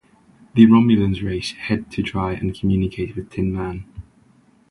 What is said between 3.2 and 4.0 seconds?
Tin Man.